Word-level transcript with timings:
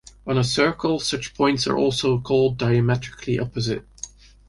On 0.25 0.35
a 0.35 0.43
circle, 0.43 0.97
such 0.99 1.35
points 1.35 1.67
are 1.67 1.77
also 1.77 2.19
called 2.19 2.57
diametrically 2.57 3.37
opposite. 3.37 3.85